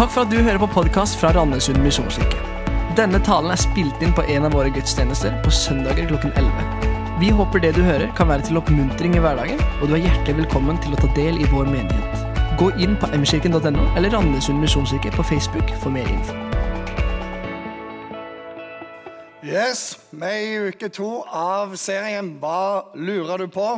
[0.00, 2.38] Takk for at du hører på podkast fra Randesund misjonskirke.
[2.96, 6.86] Denne talen er spilt inn på en av våre gudstjenester på søndager klokken 11.
[7.20, 10.38] Vi håper det du hører, kan være til oppmuntring i hverdagen, og du er hjertelig
[10.38, 12.22] velkommen til å ta del i vår menighet.
[12.56, 16.38] Gå inn på mkirken.no eller Randesund misjonskirke på Facebook for mer info.
[19.44, 23.68] Yes, Vi er i uke to av serien Hva lurer du på?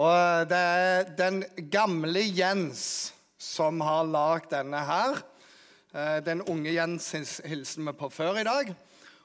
[0.00, 5.20] Og det er den gamle Jens som har lagd denne her.
[5.94, 7.12] Eh, Den unge Jens
[7.44, 8.74] hilsen vi på før i dag.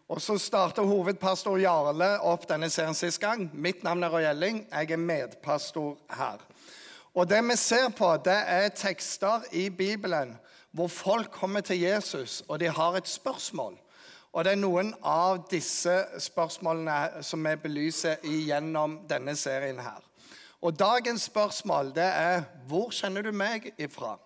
[0.10, 3.50] Og så starter hovedpastor Jarle opp denne serien sist gang.
[3.54, 4.68] Mitt navn er Roy Elling.
[4.72, 6.38] Jeg er medpastor her.
[7.14, 10.38] Og det vi ser på, det er tekster i Bibelen
[10.72, 13.74] hvor folk kommer til Jesus, og de har et spørsmål.
[14.34, 20.06] Og det er noen av disse spørsmålene som vi belyser gjennom denne serien her.
[20.62, 24.20] Og dagens spørsmål det er hvor kjenner du meg ifra?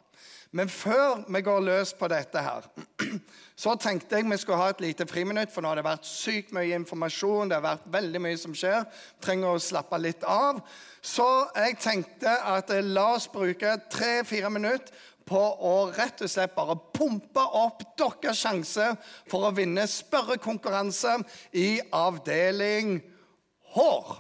[0.54, 2.66] Men før vi går løs på dette her,
[3.64, 6.54] så tenkte jeg vi skulle ha et lite friminutt, for nå har det vært sykt
[6.54, 8.86] mye informasjon, det har vært veldig mye som skjer.
[9.24, 10.62] Trenger å slappe litt av.
[11.02, 11.26] Så
[11.58, 14.94] jeg tenkte at eh, la oss bruke tre-fire minutter
[15.26, 18.90] på å rett og slett bare pumpe opp deres sjanse
[19.32, 21.16] for å vinne spørrekonkurranse
[21.58, 23.00] i avdeling
[23.74, 24.14] hår.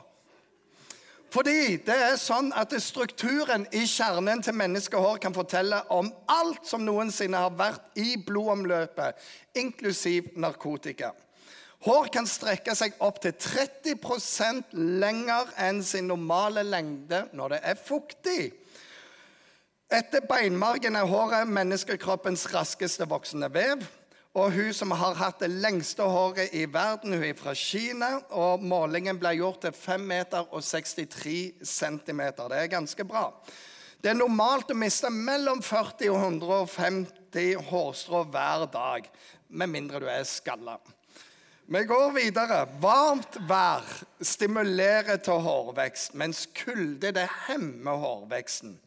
[1.33, 6.83] Fordi det er sånn at strukturen i kjernen til menneskehår kan fortelle om alt som
[6.85, 9.17] noensinne har vært i blodomløpet,
[9.57, 11.09] inklusiv narkotika.
[11.87, 17.81] Hår kan strekke seg opp til 30% lenger enn sin normale lengde når det er
[17.81, 18.43] fuktig.
[19.93, 23.81] Etter beinmargen er håret menneskekroppens raskeste voksende vev.
[24.33, 28.15] Og hun som har hatt det lengste håret i verden, hun er fra Kina.
[28.33, 32.49] Og målingen ble gjort til 5 meter og 63 centimeter.
[32.49, 33.27] Det er ganske bra.
[34.01, 39.05] Det er normalt å miste mellom 40 og 150 hårstrå hver dag.
[39.53, 40.79] Med mindre du er skalla.
[41.69, 42.63] Vi går videre.
[42.81, 43.85] Varmt vær
[44.19, 48.79] stimulerer til hårvekst, mens kulde det hemmer hårveksten.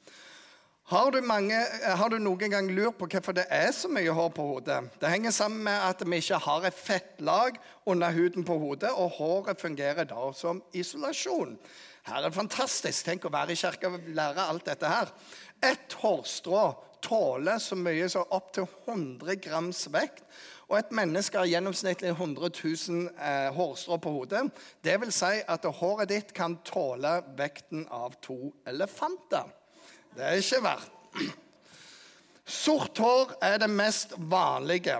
[0.87, 4.29] Har du, mange, har du noen gang lurt på hvorfor det er så mye hår
[4.37, 4.85] på hodet?
[5.03, 7.59] Det henger sammen med at vi ikke har et fettlag
[7.91, 11.57] under huden på hodet, og håret fungerer da som isolasjon.
[12.07, 13.03] Her er det fantastisk.
[13.03, 15.11] Tenk å være i kirka og lære alt dette her.
[15.59, 16.63] Ett hårstrå
[17.03, 20.23] tåler så mye som opptil 100 grams vekt.
[20.71, 24.47] Og et menneske har gjennomsnittlig 100 000 eh, hårstrå på hodet.
[24.87, 29.51] Det vil si at håret ditt kan tåle vekten av to elefanter.
[30.17, 30.93] Det er ikke verdt.
[32.47, 34.97] Sort hår er det mest vanlige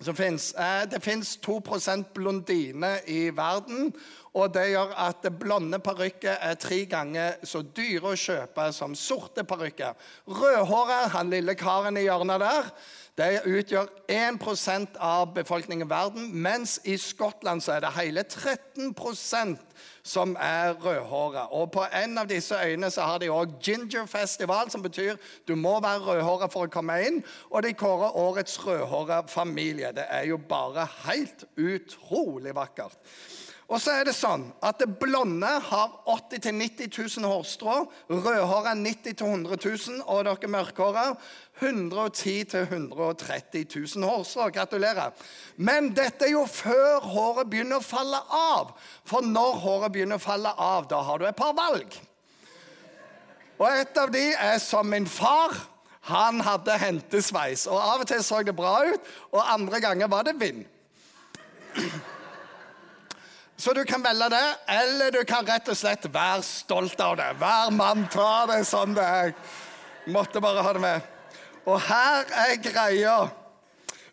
[0.00, 0.54] som fins.
[0.90, 1.58] Det fins 2
[2.14, 3.92] blondine i verden.
[4.36, 9.46] Og det gjør at blonde parykker er tre ganger så dyre å kjøpe som sorte
[9.48, 9.96] parykker.
[10.28, 12.68] Rødhåret, han lille karen i hjørnet der,
[13.16, 19.56] det utgjør 1% av befolkningen i verden, mens i Skottland så er det hele 13%
[20.04, 21.46] som er rødhåra.
[21.56, 25.16] Og på en av disse øyene så har de òg Ginger Festival, som betyr
[25.48, 27.22] du må være rødhåra for å komme inn.
[27.48, 29.94] Og de kårer årets rødhåra familie.
[29.96, 33.00] Det er jo bare helt utrolig vakkert.
[33.66, 37.80] Og så er det sånn at det blonde har 80 000-90 000 hårstrå.
[38.12, 39.58] Rødhåra 90 000-100
[39.90, 40.04] 000.
[40.06, 41.06] Og dere mørkhåra
[41.58, 43.66] 110 000-130
[43.98, 44.48] 000 hårstrå.
[44.54, 45.10] Gratulerer.
[45.58, 48.70] Men dette er jo før håret begynner å falle av.
[49.02, 51.98] For når håret begynner å falle av, da har du et par valg.
[53.58, 55.58] Og et av de er som min far.
[56.06, 57.66] Han hadde hentesveis.
[57.66, 60.62] Og av og til så det bra ut, og andre ganger var det vind.
[63.56, 67.30] Så du kan velge det, eller du kan rett og slett være stolt av det.
[67.40, 69.32] Hver mann tar det sånn det er.
[70.12, 71.06] Måtte bare ha det med.
[71.64, 73.16] Og her er greia.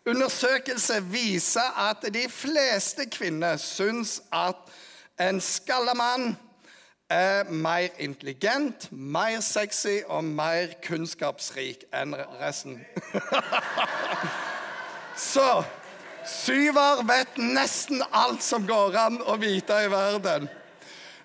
[0.08, 4.72] Undersøkelse viser at de fleste kvinner syns at
[5.20, 6.34] en skalla mann
[7.12, 12.80] er mer intelligent, mer sexy og mer kunnskapsrik enn resten.
[15.32, 15.62] Så
[16.24, 20.48] Syver vet nesten alt som går an å vite i verden.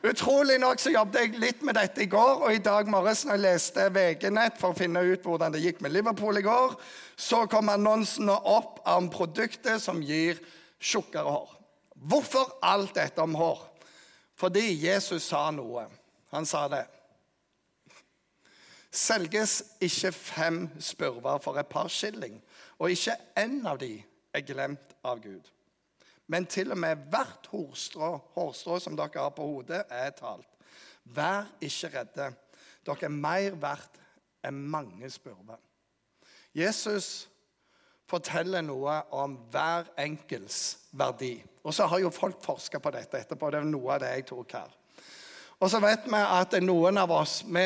[0.03, 3.35] Utrolig nok så jobbet jeg litt med dette i går, og i dag morges når
[3.35, 6.77] jeg leste VG-nett for å finne ut hvordan det gikk med Liverpool i går,
[7.19, 10.39] så kom annonsene opp om produktet som gir
[10.79, 11.51] tjukkere hår.
[11.99, 13.59] Hvorfor alt dette om hår?
[14.39, 15.83] Fordi Jesus sa noe.
[16.31, 16.85] Han sa det.
[18.89, 22.39] Selges ikke fem spurver for et par skilling,
[22.79, 23.97] og ikke én av de
[24.33, 25.47] er glemt av Gud.
[26.29, 30.47] Men til og med hvert hårstrå, hårstrå som dere har på hodet, er talt.
[31.03, 32.29] Vær ikke redde.
[32.85, 33.97] Dere er mer verdt
[34.45, 35.57] enn mange spurve.
[36.55, 37.27] Jesus
[38.09, 41.35] forteller noe om hver enkelts verdi.
[41.63, 43.49] Og så har jo folk forska på dette etterpå.
[43.49, 44.78] Det er noe av det jeg tok her.
[45.59, 47.63] Og så vet vi at noen av oss vi,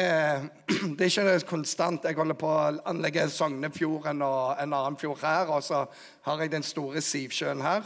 [0.97, 2.05] Det er ikke konstant.
[2.05, 5.83] Jeg holder på å anlegge Sognefjorden og en annen fjord her, og så
[6.25, 7.85] har jeg den store Sivsjøen her.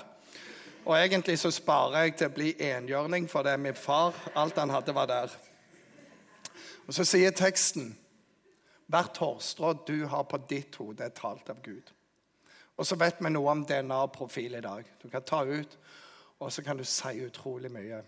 [0.88, 4.16] Og egentlig så sparer jeg til å bli enhjørning, for det er min far.
[4.40, 5.34] Alt han hadde, var der.
[6.88, 7.96] Og så sier teksten
[8.88, 11.92] Hvert hårstrå du har på ditt hode, er talt av Gud.
[12.80, 14.88] Og så vet vi noe om DNA-profil i dag.
[15.02, 15.76] Du kan ta ut,
[16.40, 18.00] og så kan du si utrolig mye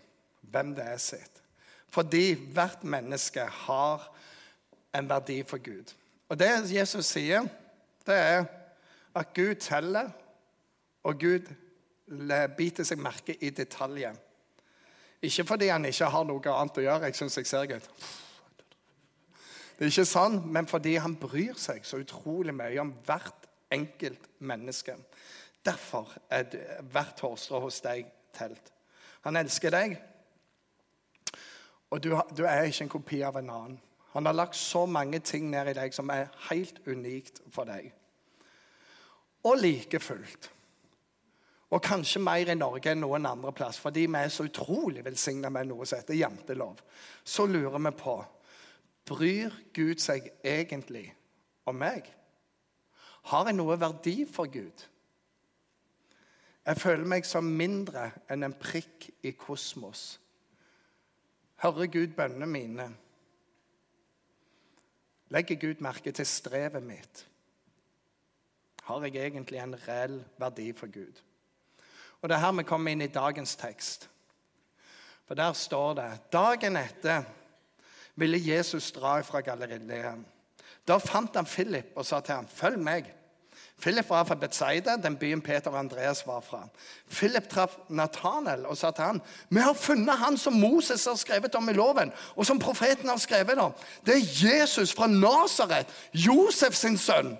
[0.48, 1.42] hvem det er sitt.
[1.90, 4.06] Fordi hvert menneske har
[4.94, 5.94] en verdi for Gud.
[6.30, 7.46] Og det Jesus sier,
[8.06, 8.44] det er
[9.14, 10.10] at Gud teller,
[11.02, 11.48] og Gud
[12.56, 14.14] biter seg merke i detaljer.
[15.22, 17.10] Ikke fordi han ikke har noe annet å gjøre.
[17.10, 17.86] Jeg syns jeg ser Gud.
[19.76, 24.26] Det er ikke sånn, men fordi han bryr seg så utrolig mye om hvert enkelt
[24.44, 24.96] menneske.
[25.64, 26.48] Derfor er
[26.92, 28.72] hvert hårstrå hos deg telt.
[29.24, 29.96] Han elsker deg,
[31.90, 33.80] og du, du, er ikke en kopi av en annen.
[34.12, 37.92] Han har lagt så mange ting ned i deg som er helt unikt for deg.
[39.46, 40.50] Og like fullt.
[41.70, 45.52] Og kanskje mer i Norge enn noen andre plass, fordi vi er så utrolig velsigna
[45.54, 46.80] med noe som heter jantelov.
[47.24, 48.16] Så lurer vi på
[49.06, 51.06] Bryr Gud seg egentlig
[51.66, 52.06] om meg?
[53.30, 54.86] Har jeg noe verdi for Gud?
[56.66, 60.20] Jeg føler meg som mindre enn en prikk i kosmos.
[61.60, 62.86] Hører Gud bønnene mine?
[65.30, 67.26] Legger Gud merke til strevet mitt?
[68.82, 71.20] Har jeg egentlig en reell verdi for Gud?
[72.20, 74.08] Og Det er her vi kommer inn i dagens tekst.
[75.26, 77.22] For der står det Dagen etter
[78.14, 80.16] ville Jesus dra fra Galilea.
[80.88, 83.19] Da fant han Philip og sa til ham, 'Følg meg.'
[83.80, 86.68] Philip var fra Betzaida, den byen Peter og Andreas var fra.
[87.10, 91.54] Philip traff Nathanael og sa til han, 'Vi har funnet han som Moses har skrevet
[91.54, 93.72] om i loven,' 'og som profeten har skrevet om.'
[94.06, 95.86] 'Det er Jesus fra Nasaret,
[96.74, 97.38] sin sønn.'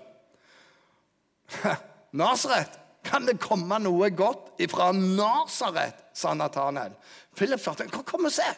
[2.11, 2.79] Nasaret?
[3.03, 5.93] Kan det komme noe godt ifra Nasaret?
[6.13, 6.91] sa Nathanael.
[7.35, 8.55] Philip sa 'Kom og se.'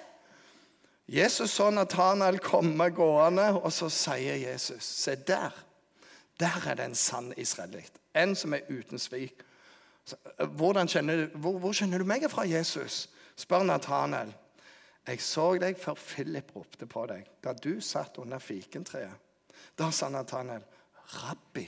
[1.07, 5.72] Jesus så Nathanael komme gående, og så sier Jesus, 'Se der.'
[6.39, 7.99] Der er det en sann israelitt.
[8.15, 9.43] En som er uten svik.
[10.05, 13.09] Kjenner, hvor, hvor, kjenner du meg fra, Jesus?
[13.35, 14.33] spør Nathanael.
[15.07, 19.15] Jeg så deg før Philip ropte på deg, da du satt under fikentreet.
[19.79, 20.63] Da sa Nathanael,
[21.07, 21.65] 'Rabbi,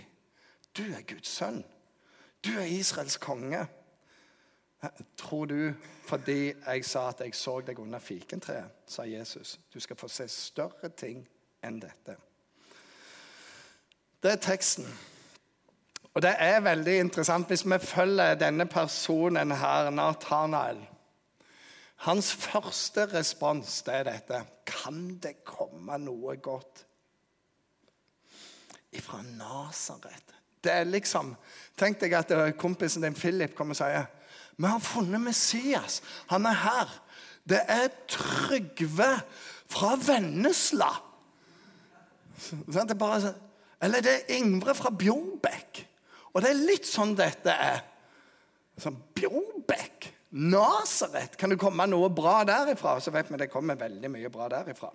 [0.77, 1.63] du er Guds sønn.
[2.45, 3.67] Du er Israels konge.'
[5.17, 5.73] Tror du
[6.05, 10.27] fordi jeg sa at jeg så deg under fikentreet, sa Jesus, du skal få se
[10.27, 11.27] større ting
[11.63, 12.17] enn dette.
[14.25, 14.87] Det er teksten.
[16.15, 20.79] Og det er veldig interessant hvis vi følger denne personen her, Nathanael.
[22.07, 24.41] Hans første respons det er dette.
[24.65, 26.81] Kan det komme noe godt
[28.97, 30.33] ifra Nasaret?
[30.63, 31.35] Det er liksom
[31.77, 34.09] Tenk deg at kompisen din Philip kommer og sier
[34.57, 36.01] Vi har funnet Messias.
[36.33, 36.99] Han er her.
[37.45, 39.19] Det er Trygve
[39.69, 40.93] fra Vennesla.
[42.65, 43.43] Det er bare sånn
[43.83, 45.81] eller det er Ingve fra Bjorbekk.
[46.33, 47.81] Og det er litt sånn dette er.
[48.79, 50.11] Sånn, Bjorbekk?
[50.35, 51.37] Nasaret?
[51.39, 52.97] Kan det komme noe bra derifra?
[52.99, 54.91] Så vet vi det kommer veldig mye bra derifra.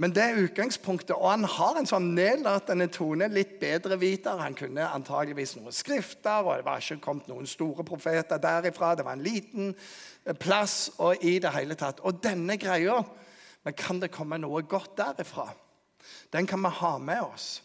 [0.00, 3.28] Men det er utgangspunktet, og han har en sånn nedlatende tone.
[3.30, 4.40] Litt bedre viter.
[4.40, 8.94] Han kunne antageligvis noen skrifter, og det var ikke kommet noen store profeter derifra.
[8.96, 12.02] Det var en liten eh, plass og i det hele tatt.
[12.06, 13.02] Og denne greia
[13.66, 15.50] Men kan det komme noe godt derifra?
[16.30, 17.62] Den kan vi ha med oss.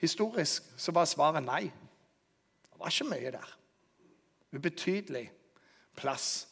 [0.00, 1.64] Historisk så var svaret nei.
[1.68, 3.50] Det var ikke mye der.
[4.56, 5.26] Ubetydelig
[5.96, 6.46] plass.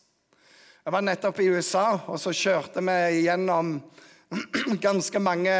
[0.85, 3.79] Jeg var nettopp i USA, og så kjørte vi gjennom
[4.87, 5.55] ganske mange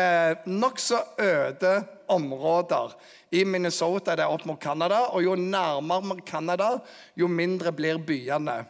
[0.47, 1.73] nokså øde
[2.09, 2.93] områder.
[3.33, 6.79] I Minnesota det er opp mot Canada, og jo nærmere Canada,
[7.17, 8.63] jo mindre blir byene.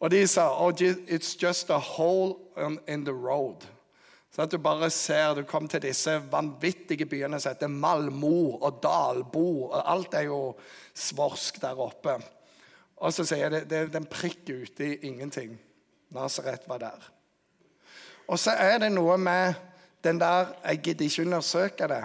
[0.00, 2.36] Og de sa oh, it's just a hole
[2.86, 3.66] in the road.
[4.38, 8.76] Så at du bare ser Du kom til disse vanvittige byene som heter Malmo og
[8.82, 9.64] Dalbo.
[9.66, 10.54] og Alt er jo
[10.94, 12.12] svorsk der oppe.
[13.02, 15.56] Og så sier det, det er en prikk ute i ingenting.
[16.14, 17.08] Nasaret var der.
[18.28, 19.54] Og så er det noe med
[20.04, 22.04] den der Jeg gidder ikke undersøke det,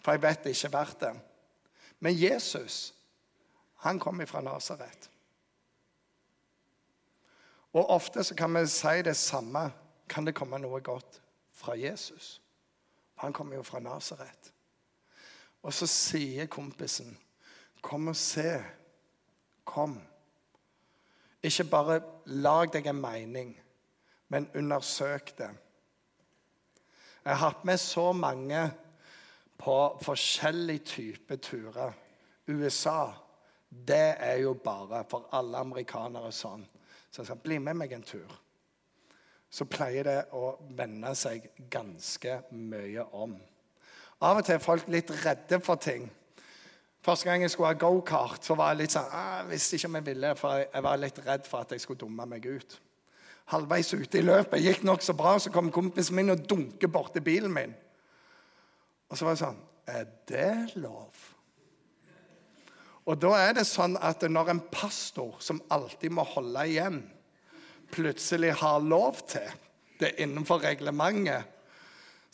[0.00, 1.12] for jeg vet det ikke er verdt det.
[2.00, 2.94] Men Jesus,
[3.84, 5.10] han kom fra Nasaret.
[7.74, 9.70] Og ofte så kan vi si det samme.
[10.08, 11.20] Kan det komme noe godt?
[11.64, 12.42] Fra Jesus.
[13.22, 14.52] Han kommer jo fra Nasaret.
[15.62, 17.18] Og så sier kompisen,
[17.82, 18.64] 'Kom og se.
[19.64, 20.00] Kom.'
[21.42, 23.60] Ikke bare lag deg en mening,
[24.28, 25.50] men undersøk det.
[27.24, 28.70] Jeg har hatt med så mange
[29.58, 31.92] på forskjellige typer turer.
[32.48, 33.12] USA,
[33.88, 36.66] det er jo bare for alle amerikanere sånn.
[37.10, 38.43] Så jeg skal bli med meg en tur.
[39.54, 43.36] Så pleier det å vende seg ganske mye om.
[44.24, 46.08] Av og til er folk litt redde for ting.
[47.04, 49.90] Første gang jeg skulle ha gokart, så var jeg litt sånn, ah, jeg visste ikke
[49.90, 52.78] om jeg ville, for jeg var litt redd for at jeg skulle dumme meg ut.
[53.52, 57.52] Halvveis ute i løpet gikk nokså bra, så kom kompisen min og dunket borti bilen
[57.52, 57.74] min.
[59.10, 61.12] Og så var det sånn Er det lov?
[63.04, 67.02] Og da er det sånn at når en pastor som alltid må holde igjen,
[67.92, 69.46] plutselig har lov til
[70.00, 71.44] det er innenfor reglementet,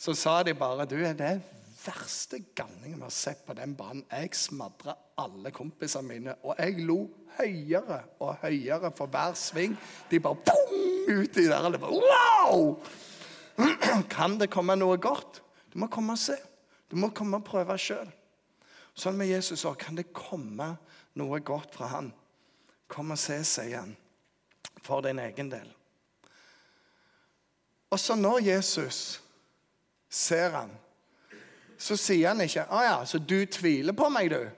[0.01, 1.35] så sa de bare Du er det
[1.81, 4.03] verste galningen vi har sett på den banen.
[4.11, 7.05] Jeg smadra alle kompisene mine, og jeg lo
[7.37, 9.77] høyere og høyere for hver sving.
[10.09, 11.65] De bare boom, uti der.
[11.65, 12.75] Og det bare, wow!
[14.15, 15.41] Kan det komme noe godt?
[15.73, 16.37] Du må komme og se.
[16.91, 18.09] Du må komme og prøve sjøl.
[18.97, 19.77] Sånn med Jesus òg.
[19.79, 20.73] Kan det komme
[21.17, 22.11] noe godt fra han?
[22.91, 23.93] Kom og se, sier han,
[24.81, 25.67] for din egen del.
[27.91, 29.21] Og så når Jesus
[30.09, 30.71] ser han,
[31.77, 34.51] så sier han ikke 'Å ja, så du tviler på meg, du?'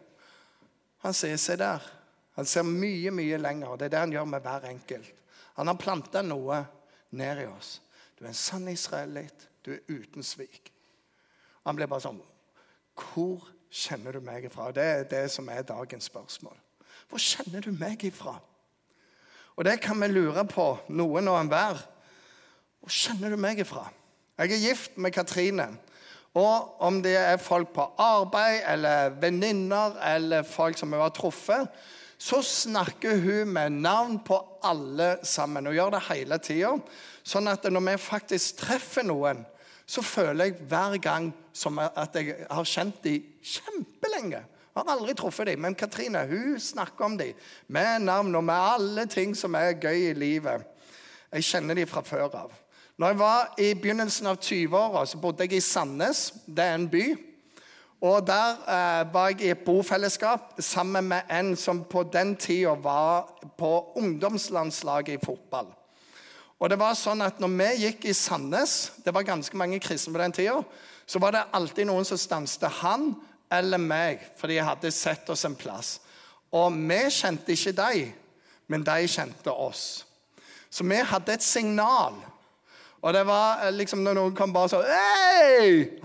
[0.98, 1.92] Han sier 'Se der'.
[2.36, 3.76] Han ser mye, mye lenger.
[3.76, 5.14] Det er det han gjør med hver enkelt.
[5.54, 6.66] Han har planta noe
[7.12, 7.82] ned i oss.
[8.20, 9.50] Du er en sann israelitt.
[9.66, 10.72] Du er uten svik.
[11.64, 12.22] Han blir bare sånn
[12.94, 13.42] Hvor
[13.74, 14.72] kjenner du meg ifra?
[14.72, 16.58] Det er det som er dagens spørsmål.
[17.10, 18.36] Hvor kjenner du meg ifra?
[19.56, 21.82] Og det kan vi lure på, noen og enhver.
[22.82, 23.86] Hvor kjenner du meg ifra?
[24.40, 25.68] Jeg er gift med Katrine.
[26.34, 31.70] Og om det er folk på arbeid eller venninner eller folk som hun har truffet,
[32.18, 36.72] så snakker hun med navn på alle sammen og gjør det hele tida.
[37.24, 39.44] Sånn at når vi faktisk treffer noen,
[39.86, 44.42] så føler jeg hver gang som at jeg har kjent dem kjempelenge.
[44.74, 47.36] Jeg har aldri truffet dem, men Katrine hun snakker om dem
[47.68, 50.64] med navn og med alle ting som er gøy i livet.
[51.34, 52.56] Jeg kjenner dem fra før av.
[52.98, 56.32] Når jeg var i begynnelsen av 20-åra, så bodde jeg i Sandnes.
[56.46, 57.04] Det er en by.
[58.04, 62.74] Og Der eh, var jeg i et bofellesskap sammen med en som på den tida
[62.74, 65.70] var på ungdomslandslaget i fotball.
[66.60, 70.14] Og det var sånn at når vi gikk i Sandnes, det var ganske mange kristne
[70.14, 70.58] på den tida,
[71.06, 73.14] så var det alltid noen som stanset han
[73.54, 75.98] eller meg, for de hadde sett oss en plass.
[76.54, 78.12] Og vi kjente ikke dem,
[78.68, 80.04] men de kjente oss.
[80.74, 82.18] Så vi hadde et signal.
[83.04, 86.00] Og det var eh, liksom når noen kom bare sånn Hei!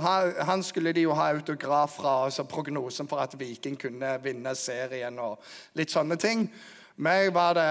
[0.48, 4.54] Han skulle de jo ha autograf fra, og så prognosen for at Viking kunne vinne
[4.58, 5.38] serien og
[5.78, 6.48] litt sånne ting.
[6.98, 7.68] Meg var det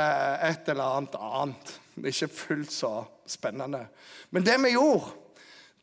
[0.47, 1.73] et eller annet annet.
[2.07, 2.91] Ikke fullt så
[3.27, 3.83] spennende.
[4.31, 5.11] Men det vi gjorde,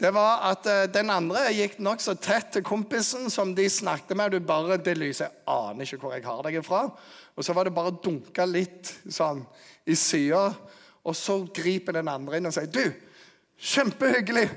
[0.00, 4.34] det var at eh, den andre gikk nokså tett til kompisen som de snakket med.
[4.34, 6.88] Du bare, det lyset, Jeg aner ikke hvor jeg har deg fra.
[7.34, 9.44] Og så var det bare å dunke litt sånn
[9.86, 10.48] i sida.
[11.04, 12.84] Og så griper den andre inn og sier du,
[13.54, 14.48] Kjempehyggelig.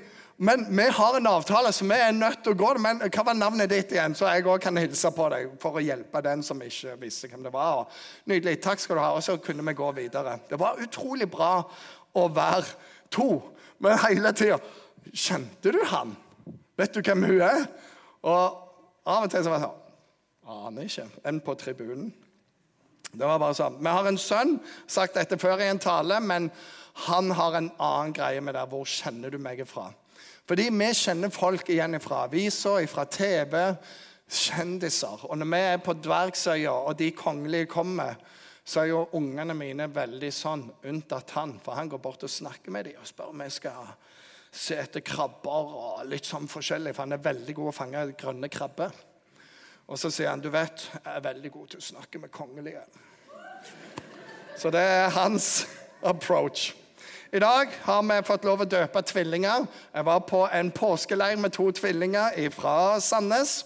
[0.42, 2.72] Men vi har en avtale, så vi er nødt til å gå.
[2.82, 4.16] Men hva var navnet ditt igjen?
[4.18, 7.46] Så jeg òg kan hilse på deg for å hjelpe den som ikke visste hvem
[7.46, 7.86] det var.
[8.30, 8.58] Nydelig.
[8.62, 9.14] Takk skal du ha.
[9.18, 10.40] Og så kunne vi gå videre.
[10.50, 11.62] Det var utrolig bra
[12.18, 12.66] å være
[13.14, 13.30] to.
[13.82, 14.58] Men hele tida
[15.14, 16.16] Kjente du han?
[16.78, 17.68] Vet du hvem hun er?
[18.28, 18.64] Og
[19.08, 19.84] av og til så var det sånn
[20.48, 21.04] Aner ikke.
[21.28, 22.12] En på tribunen.
[23.12, 23.82] Det var bare sånn.
[23.84, 24.54] Vi har en sønn,
[24.88, 26.48] sagt dette før i en tale, men
[27.08, 28.64] han har en annen greie med det.
[28.72, 29.90] Hvor kjenner du meg fra?
[30.48, 33.58] Fordi vi kjenner folk igjen fra aviser, fra TV,
[34.32, 35.28] kjendiser.
[35.28, 38.16] Og når vi er på Dvergsøya, og de kongelige kommer,
[38.68, 41.58] så er jo ungene mine veldig sånn, unntatt han.
[41.64, 43.92] For han går bort og snakker med dem og spør om jeg skal
[44.52, 46.96] se etter krabber og litt sånn forskjellig.
[46.96, 48.96] For han er veldig god å fange grønne krabber.
[49.88, 52.84] Og så sier han du vet, jeg er veldig god til å snakke med kongelige.
[54.58, 55.68] Så det er hans
[56.02, 56.74] approach.
[57.32, 59.66] I dag har vi fått lov å døpe tvillinger.
[59.94, 63.66] Jeg var på en påskeleir med to tvillinger fra Sandnes.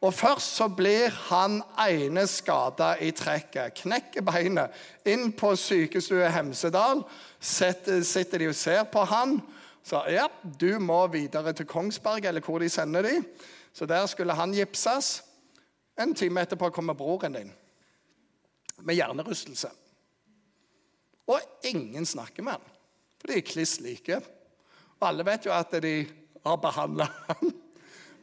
[0.00, 3.74] Og Først så blir han ene skada i trekket.
[3.82, 4.72] Knekker beinet.
[5.04, 7.04] Inn på sykestue Hemsedal
[7.40, 9.36] sitter de og ser på han.
[9.84, 10.26] Så ja,
[10.60, 13.14] du må videre til Kongsberg, eller hvor de sender de.
[13.72, 15.22] Så der skulle han gipses.
[16.00, 17.52] En time etterpå kommer broren din
[18.80, 19.68] med hjernerystelse.
[21.28, 22.76] Og ingen snakker med han.
[23.20, 24.20] For de er kliss like.
[25.00, 25.94] Og alle vet jo at de
[26.44, 27.52] har behandla han.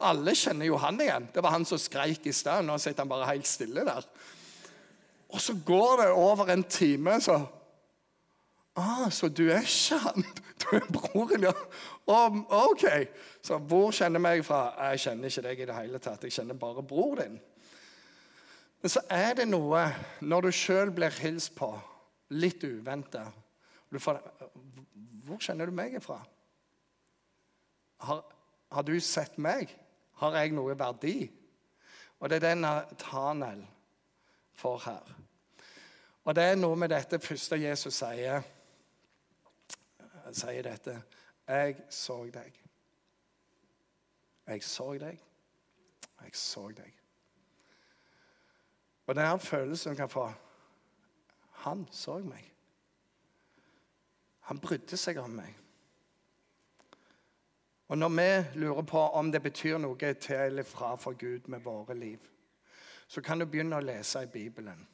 [0.08, 1.28] Alle kjenner jo han igjen.
[1.34, 2.66] Det var han som skreik i stad.
[2.66, 4.04] Nå sitter han bare helt stille der.
[5.28, 7.40] Og så går det over en time, så
[8.78, 10.24] ah, Så du er ikke han?
[10.58, 11.52] Du er broren, ja.
[12.10, 12.84] Um, OK.
[13.42, 14.72] Så hvor kjenner meg fra?
[14.90, 16.24] Jeg kjenner ikke deg i det hele tatt.
[16.26, 17.36] Jeg kjenner bare bror din.
[18.82, 19.84] Men så er det noe
[20.20, 21.70] når du sjøl blir hilst på,
[22.30, 23.24] litt uventa
[23.90, 26.18] Hvor kjenner du meg fra?
[28.04, 28.22] Har,
[28.70, 29.70] har, du sett meg?
[30.20, 31.30] Har jeg noe verdi?
[32.18, 32.66] Og det er den
[32.98, 33.64] tanel
[34.58, 35.16] får her.
[36.26, 38.42] Og det er noe med dette første Jesus sier.
[40.34, 41.02] Sier dette.
[41.48, 42.60] Jeg så deg.
[44.46, 45.20] Jeg så deg.
[46.22, 46.94] Jeg så deg.
[49.06, 50.26] Og denne følelsen en kan få.
[51.64, 52.44] Han så meg.
[54.40, 55.54] Han brydde seg om meg.
[57.88, 61.64] Og når vi lurer på om det betyr noe til eller fra for Gud med
[61.64, 62.18] våre liv,
[63.08, 64.84] så kan du begynne å lese i Bibelen.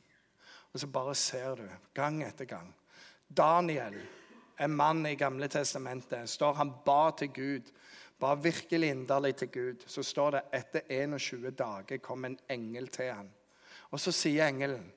[0.73, 2.71] Og så bare ser du, gang etter gang.
[3.29, 3.99] Daniel,
[4.57, 7.71] en mann i Gamle testamentet, står han ba til Gud.
[8.21, 9.87] Ba virkelig inderlig til Gud.
[9.87, 13.31] Så står det etter 21 dager kom en engel til han.
[13.91, 14.93] Og så sier engelen,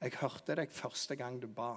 [0.00, 1.76] 'Jeg hørte deg første gang du ba.'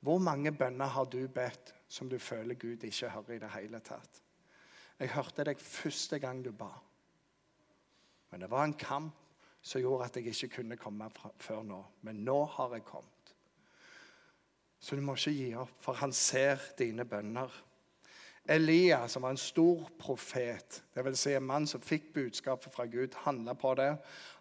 [0.00, 3.80] Hvor mange bønner har du bedt som du føler Gud ikke hører i det hele
[3.80, 4.22] tatt?
[4.98, 6.72] Jeg hørte deg første gang du ba.
[8.30, 9.14] Men det var en kamp
[9.62, 11.06] som gjorde at jeg ikke kunne komme
[11.38, 11.84] før nå.
[12.02, 13.21] Men nå har jeg kommet.
[14.82, 17.52] Så du må ikke gi opp, for han ser dine bønner.
[18.50, 21.20] Elia, som var en stor profet, dvs.
[21.20, 23.92] Si en mann som fikk budskapet fra Gud, handla på det.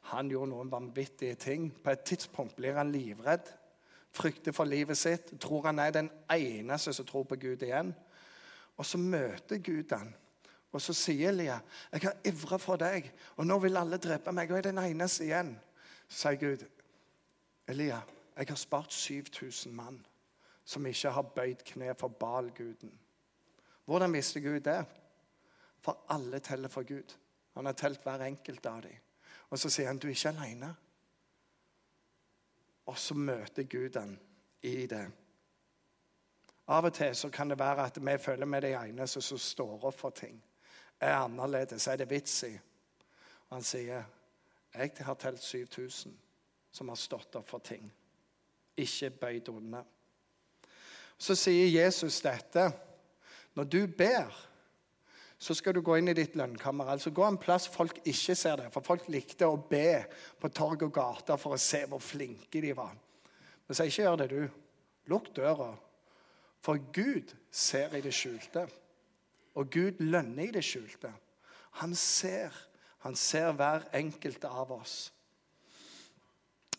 [0.10, 1.70] Han gjorde noen vanvittige ting.
[1.84, 3.54] På et tidspunkt blir han livredd,
[4.12, 7.94] frykter for livet sitt, tror han er den eneste som tror på Gud igjen.
[8.82, 10.10] Og så møter Gud han.
[10.72, 11.60] Og så sier Elia,
[11.92, 14.92] 'Jeg har ivra for deg, og nå vil alle drepe meg.' og jeg er den
[14.92, 15.60] eneste igjen.
[16.08, 16.66] Så sier Gud,
[17.68, 18.02] 'Elia,
[18.38, 20.06] jeg har spart 7000 mann
[20.72, 22.98] som ikke har bøyd kne for Baal-guden.'
[23.86, 24.86] Hvordan visste Gud det?
[25.80, 27.18] For alle teller for Gud.
[27.54, 28.96] Han har telt hver enkelt av dem.
[29.50, 30.76] Og så sier han, 'Du er ikke alene'.
[32.86, 34.20] Og så møter Gud den
[34.62, 35.12] i det.
[36.68, 39.38] Av og til så kan det være at vi føler vi er de eneste som
[39.38, 40.44] står opp for ting.
[41.00, 42.60] Er annerledes, er det vits i?
[43.50, 44.04] Og han sier,
[44.74, 46.18] 'Jeg har telt 7000
[46.72, 47.92] som har stått opp for ting.'
[48.78, 49.84] Ikke bøyd unna.
[51.22, 52.72] Så sier Jesus dette.
[53.54, 54.32] Når du ber,
[55.42, 56.90] så skal du gå inn i ditt lønnkammer.
[56.94, 58.72] Altså Gå en plass folk ikke ser det.
[58.74, 60.04] For folk likte å be
[60.42, 62.94] på torg og gater for å se hvor flinke de var.
[63.68, 64.42] Men så ikke gjør det, du.
[65.14, 65.72] Lukk døra.
[66.62, 68.66] For Gud ser i det skjulte.
[69.58, 71.12] Og Gud lønner i det skjulte.
[71.82, 72.54] Han ser.
[73.06, 75.12] Han ser hver enkelt av oss.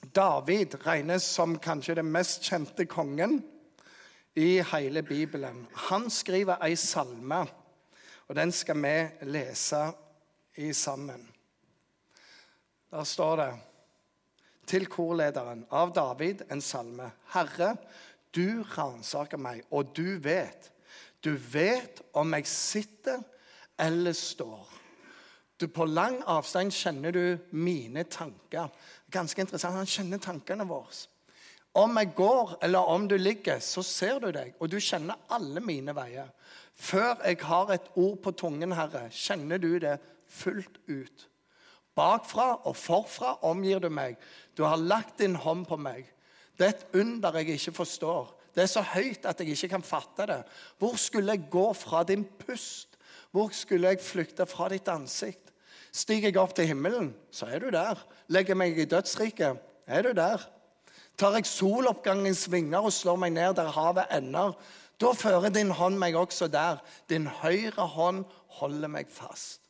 [0.03, 3.41] David regnes som kanskje den mest kjente kongen
[4.35, 5.67] i hele Bibelen.
[5.89, 7.43] Han skriver ei salme,
[8.29, 8.97] og den skal vi
[9.29, 9.85] lese
[10.57, 11.29] i sammen.
[12.91, 13.53] Der står det
[14.69, 17.11] til korlederen av David en salme.
[17.33, 17.75] Herre,
[18.35, 20.71] du ransaker meg, og du vet.
[21.25, 23.23] Du vet om jeg sitter
[23.79, 24.69] eller står.
[25.61, 28.73] Du, på lang avstand kjenner du mine tanker.
[29.13, 29.77] Ganske interessant.
[29.77, 31.07] Han kjenner tankene våre.
[31.75, 35.61] Om jeg går, eller om du ligger, så ser du deg, og du kjenner alle
[35.65, 36.29] mine veier.
[36.77, 39.97] Før jeg har et ord på tungen, Herre, kjenner du det
[40.29, 41.29] fullt ut.
[41.97, 44.17] Bakfra og forfra omgir du meg.
[44.57, 46.07] Du har lagt din hånd på meg.
[46.57, 48.33] Det er et under jeg ikke forstår.
[48.53, 50.41] Det er så høyt at jeg ikke kan fatte det.
[50.81, 52.99] Hvor skulle jeg gå fra din pust?
[53.33, 55.53] Hvor skulle jeg flykte fra ditt ansikt?
[55.93, 58.01] Stiger jeg opp til himmelen, så er du der.
[58.33, 60.45] Legger meg i dødsriket, er du der.
[61.21, 64.55] Tar jeg soloppgangens vinger og slår meg ned der havet ender,
[65.03, 66.79] da fører din hånd meg også der.
[67.11, 68.25] Din høyre hånd
[68.61, 69.63] holder meg fast.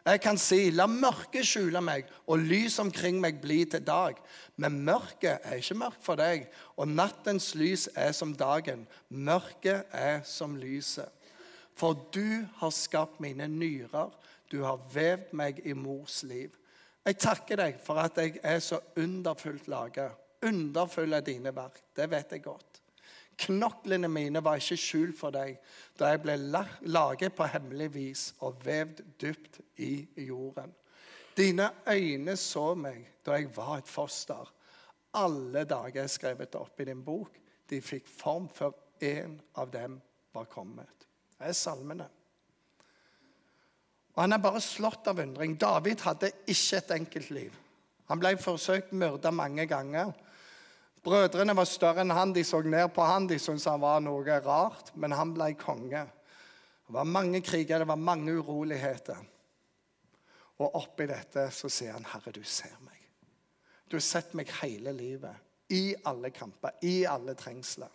[0.00, 4.16] Jeg kan si, la mørket skjule meg, og lys omkring meg bli til dag.
[4.56, 6.46] Men mørket er ikke mørkt for deg,
[6.80, 8.86] og nattens lys er som dagen.
[9.08, 11.10] Mørket er som lyset.
[11.76, 14.10] For du har skapt mine nyrer,
[14.50, 16.50] du har vevd meg i mors liv.
[17.06, 21.82] Jeg takker deg for at jeg er så underfullt laget underfull av dine verk.
[21.94, 22.80] Det vet jeg godt.
[23.40, 25.56] Knoklene mine var ikke skjult for deg
[25.98, 26.36] da jeg ble
[26.92, 29.94] laget på hemmelig vis og vevd dypt i
[30.26, 30.74] jorden.
[31.36, 34.50] Dine øyne så meg da jeg var et foster.
[35.16, 37.38] Alle dager er skrevet opp i din bok.
[37.70, 40.00] De fikk form før én av dem
[40.34, 41.06] var kommet.
[41.38, 42.08] Det er salmene.
[44.14, 45.56] Og Han er bare slått av undring.
[45.56, 47.54] David hadde ikke et enkelt liv.
[48.10, 50.12] Han ble forsøkt myrda mange ganger.
[51.02, 54.40] Brødrene var større enn han, de så ned på han, de syntes han var noe
[54.44, 56.04] rart, men han ble konge.
[56.86, 59.20] Det var mange kriger, det var mange uroligheter.
[60.60, 63.06] Og oppi dette så sier han, 'Herre, du ser meg.'
[63.90, 65.34] Du har sett meg hele livet,
[65.70, 67.90] i alle kamper, i alle trengsler.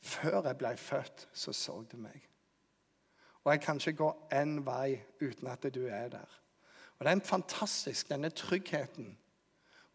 [0.00, 2.28] Før jeg ble født, så så du meg.
[3.44, 6.38] Og jeg kan ikke gå én vei uten at du er der.
[6.98, 9.18] Og det er en fantastisk, denne tryggheten.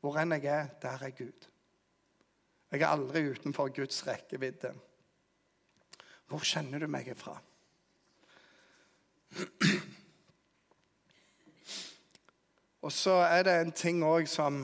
[0.02, 1.48] Hvor enn jeg er, der er Gud.
[2.72, 4.74] Jeg er aldri utenfor Guds rekkevidde.
[6.28, 7.38] Hvor kjenner du meg ifra?
[12.84, 14.62] Og så er det en ting òg som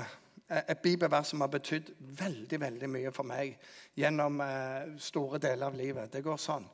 [0.53, 3.55] et bibelvers som har betydd veldig veldig mye for meg
[3.99, 6.11] gjennom eh, store deler av livet.
[6.11, 6.67] Det går sånn.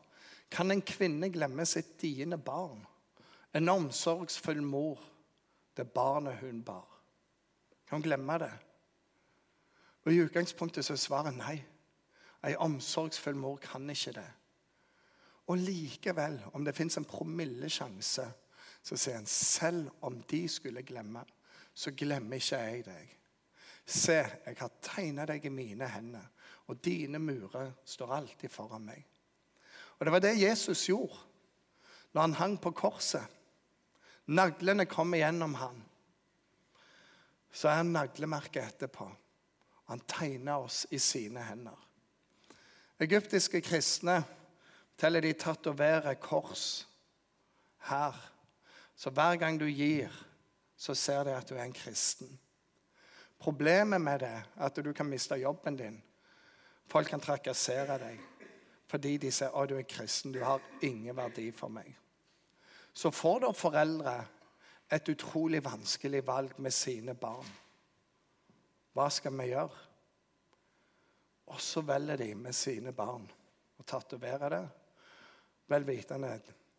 [0.50, 2.82] Kan en kvinne glemme sitt diende barn?
[3.54, 5.00] En omsorgsfull mor,
[5.78, 6.90] det barnet hun bar.
[7.88, 8.52] Kan hun glemme det?
[10.10, 11.60] Og I utgangspunktet så er svaret nei.
[12.42, 14.30] Ei omsorgsfull mor kan ikke det.
[15.54, 18.26] Og likevel, om det fins en promillesjanse,
[18.82, 21.22] så sier han selv om de skulle glemme,
[21.78, 23.14] så glemmer ikke jeg deg.
[23.86, 24.18] Se,
[24.48, 26.26] jeg har tegna deg i mine hender,
[26.66, 29.06] og dine murer står alltid foran meg.
[30.00, 31.22] Og Det var det Jesus gjorde
[32.18, 33.30] når han hang på korset.
[34.26, 35.82] Naglene kom igjennom han.
[37.54, 39.12] Så er han naglemerket etterpå.
[39.90, 41.78] Han tegna oss i sine hender.
[43.02, 44.20] Egyptiske kristne
[44.98, 46.88] teller de tatoverer kors
[47.90, 48.14] her.
[48.96, 50.14] Så hver gang du gir,
[50.78, 52.30] så ser de at du er en kristen.
[53.40, 55.98] Problemet med det er at du kan miste jobben din.
[56.86, 58.20] Folk kan trakassere deg
[58.90, 60.34] fordi de sier at du er kristen.
[60.34, 61.90] Du har ingen verdi for meg.
[62.94, 64.14] Så får da foreldre
[64.92, 67.50] et utrolig vanskelig valg med sine barn.
[68.94, 69.86] Hva skal vi gjøre?
[71.50, 73.26] Og så velger de med sine barn
[73.80, 74.64] å tatovere det.
[75.70, 76.34] Vel vitende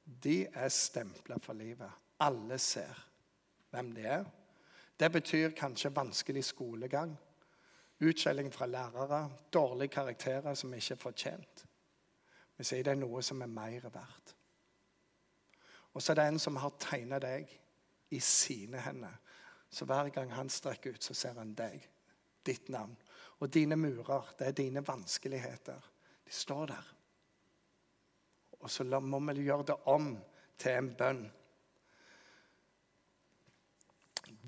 [0.05, 1.91] de er stempla for livet.
[2.21, 2.99] Alle ser
[3.71, 4.25] hvem de er.
[5.01, 7.15] Det betyr kanskje vanskelig skolegang,
[8.01, 11.65] utskjelling fra lærere, dårlige karakterer som ikke er fortjent.
[12.59, 14.35] Vi sier det er noe som er mer verdt.
[15.95, 17.49] Og så er det en som har tegna deg
[18.11, 19.17] i sine hender.
[19.71, 21.81] Så hver gang han strekker ut, så ser han deg,
[22.47, 22.97] ditt navn.
[23.41, 25.91] Og dine murer, det er dine vanskeligheter.
[26.27, 26.95] De står der.
[28.61, 30.13] Og så må vi gjøre det om
[30.59, 31.23] til en bønn.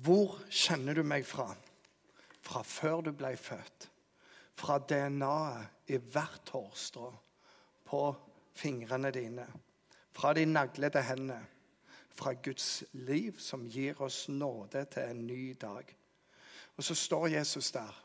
[0.03, 1.47] Hvor kjenner du meg fra?
[2.43, 3.89] Fra før du ble født.
[4.53, 7.09] Fra DNA-et i hvert hårstrå
[7.89, 8.01] på
[8.55, 9.47] fingrene dine.
[10.13, 11.39] Fra de naglete hendene.
[12.13, 15.87] Fra Guds liv som gir oss nåde til en ny dag.
[16.77, 18.03] Og så står Jesus der.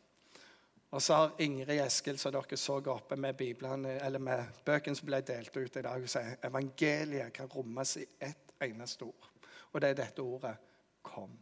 [0.90, 3.82] Og så har Ingrid Eskil, som dere så oppe med, Bibelen,
[4.22, 9.04] med bøkene som ble delt ut i dag, sier evangeliet kan rommes i ett eneste
[9.04, 9.28] ord.
[9.72, 10.54] Og det er dette ordet
[11.02, 11.36] kom.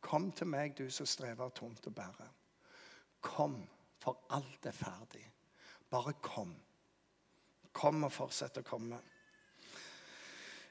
[0.00, 2.30] Kom til meg, du som strever tungt å bære.
[3.20, 3.60] Kom,
[4.00, 5.26] for alt er ferdig.
[5.90, 6.54] Bare kom.
[7.72, 8.96] Kom og fortsett å komme.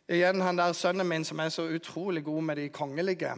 [0.10, 3.36] Igjen han der sønnen min som er så utrolig god med de kongelige.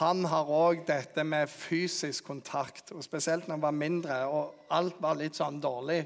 [0.00, 4.96] Han har òg dette med fysisk kontakt, og spesielt når han var mindre og alt
[5.02, 6.00] var litt sånn dårlig.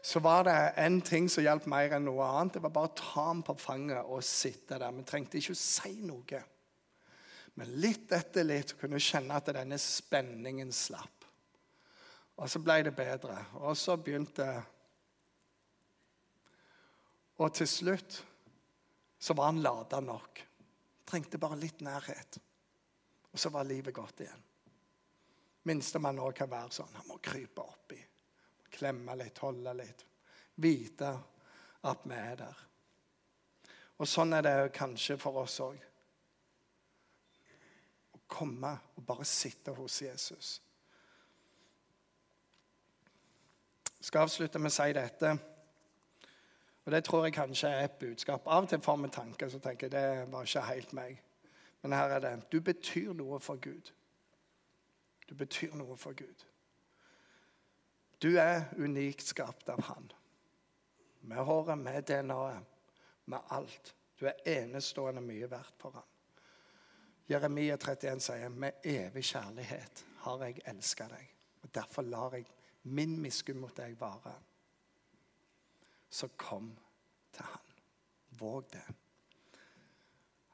[0.00, 2.56] Så var det en ting som hjalp mer enn noe annet.
[2.56, 4.96] Det var bare å ta ham på fanget og sitte der.
[4.96, 6.42] Vi trengte ikke å si noe.
[7.60, 11.26] Men litt etter litt kunne kjenne at denne spenningen slapp.
[12.40, 13.36] Og så ble det bedre.
[13.60, 14.48] Og så begynte
[17.40, 18.22] Og til slutt
[19.20, 20.40] så var han lada nok.
[21.08, 22.36] Trengte bare litt nærhet.
[23.32, 24.46] Og så var livet godt igjen.
[25.68, 26.94] Minstemann òg kan være sånn.
[26.96, 28.00] Han må krype oppi.
[28.70, 30.06] Klemme litt, holde litt.
[30.60, 31.12] Vite
[31.90, 32.66] at vi er der.
[34.00, 35.86] Og sånn er det kanskje for oss òg
[38.30, 40.60] komme og bare sitte hos Jesus.
[43.98, 45.32] Jeg skal avslutte med å si dette.
[46.86, 48.46] Og Det tror jeg kanskje er et budskap.
[48.46, 51.18] Av og til får vi tanker så tenker det var ikke helt meg.
[51.82, 52.52] Men her er det.
[52.52, 53.92] Du betyr noe for Gud.
[55.28, 56.46] Du betyr noe for Gud.
[58.22, 60.10] Du er unikt skapt av Han.
[61.20, 62.78] Med håret, med DNA-et,
[63.24, 63.94] med alt.
[64.20, 66.08] Du er enestående mye verdt for Han.
[67.30, 71.28] Jeremia 31 sier med evig kjærlighet har jeg elska deg.
[71.62, 72.48] Og Derfor lar jeg
[72.82, 74.34] min miskunn mot deg vare.
[76.10, 76.72] Så kom
[77.32, 77.76] til Han.
[78.40, 78.84] Våg det.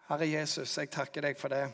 [0.06, 1.64] Herre Jesus, jeg takker deg for det.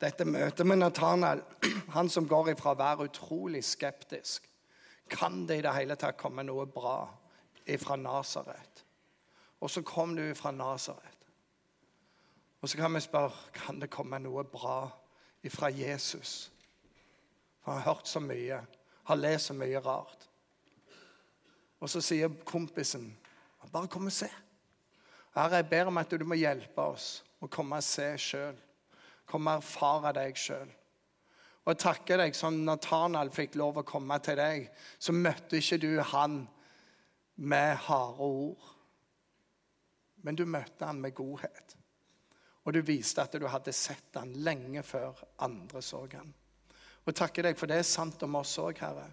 [0.00, 1.42] Dette møtet med Nathanael,
[1.96, 4.46] han som går ifra å være utrolig skeptisk
[5.08, 7.08] Kan det i det hele tatt komme noe bra
[7.64, 8.84] ifra Nasaret?
[9.60, 11.24] Og så kom du ifra Nasaret.
[12.60, 14.90] Og så kan vi spørre kan det komme noe bra
[15.42, 16.50] ifra Jesus.
[17.62, 18.60] For han har hørt så mye,
[19.08, 20.28] har lest så mye rart.
[21.80, 23.10] Og så sier kompisen
[23.72, 24.28] bare kom og se.
[25.36, 27.08] Herre, jeg ber om at du må hjelpe oss
[27.42, 28.56] å komme og se sjøl.
[29.28, 30.70] Komme og erfare deg sjøl.
[31.68, 35.76] Og jeg takker deg som Nathanael fikk lov å komme til deg, så møtte ikke
[35.82, 36.40] du han
[37.44, 38.70] med harde ord.
[40.24, 41.76] Men du møtte han med godhet.
[42.64, 46.32] Og du viste at du hadde sett han lenge før andre så han.
[47.04, 49.06] Og takker deg, for det er sant om oss òg, Herre.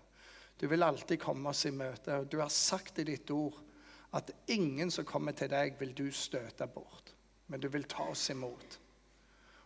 [0.55, 2.21] Du vil alltid komme oss i møte.
[2.31, 3.59] Du har sagt i ditt ord
[4.15, 7.11] at ingen som kommer til deg, vil du støte bort.
[7.47, 8.79] Men du vil ta oss imot.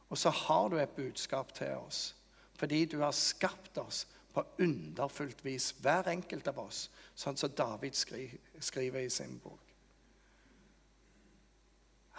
[0.10, 2.16] Og så har du et budskap til oss.
[2.58, 7.96] Fordi du har skapt oss på underfullt vis, hver enkelt av oss, sånn som David
[7.96, 9.64] skriver i sin bok.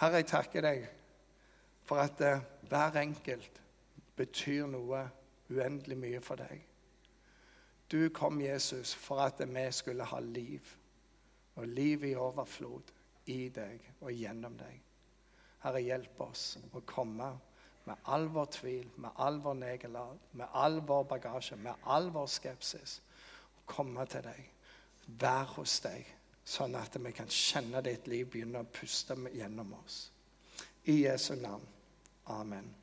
[0.01, 0.87] Herre, jeg takker deg
[1.85, 2.40] for at uh,
[2.71, 3.61] hver enkelt
[4.16, 5.05] betyr noe
[5.51, 6.62] uendelig mye for deg.
[7.90, 10.77] Du kom, Jesus, for at vi skulle ha liv,
[11.61, 12.92] og liv i overflod
[13.31, 14.81] i deg og gjennom deg.
[15.61, 17.29] Herre, hjelp oss å komme
[17.85, 22.29] med all vår tvil, med all vår negelad, med all vår bagasje, med all vår
[22.31, 23.01] skepsis.
[23.59, 24.40] og Komme til deg,
[25.20, 26.09] være hos deg,
[26.44, 30.03] sånn at vi kan kjenne ditt liv begynne å puste gjennom oss.
[30.88, 31.66] I Jesu navn.
[32.31, 32.80] Amen.